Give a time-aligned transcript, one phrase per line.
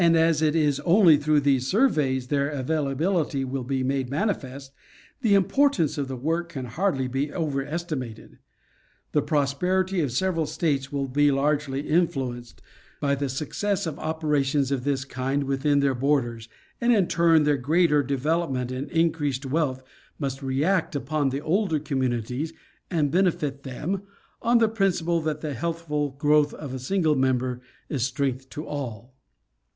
[0.01, 4.71] as it is only through these surveys their availability will be made manifest,
[5.21, 8.39] the importance of the work can hardly be overestimated.
[9.11, 12.63] The prosperity of several states will be largely influenced
[12.99, 16.49] by the success of operations of this kind within their borders,
[16.81, 19.83] and in turn their greater development and increased wealth,
[20.17, 22.53] must react upon the older communities
[22.89, 24.01] and benefit them,
[24.41, 29.13] on the principle that the healthful growth of a single member is strength to all.